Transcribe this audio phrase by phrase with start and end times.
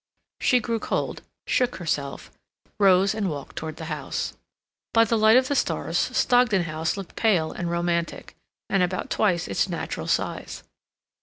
[0.39, 2.31] She grew cold, shook herself,
[2.79, 4.33] rose, and walked towards the house.
[4.95, 8.35] By the light of the stars, Stogdon House looked pale and romantic,
[8.67, 10.63] and about twice its natural size.